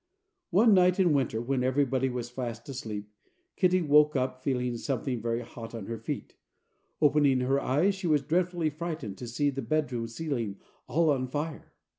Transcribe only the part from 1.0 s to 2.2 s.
winter, when everybody